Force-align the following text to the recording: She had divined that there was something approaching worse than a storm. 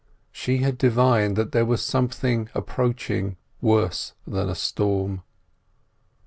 She 0.31 0.57
had 0.63 0.79
divined 0.79 1.35
that 1.35 1.51
there 1.51 1.63
was 1.63 1.79
something 1.85 2.49
approaching 2.55 3.37
worse 3.61 4.13
than 4.25 4.49
a 4.49 4.55
storm. 4.55 5.21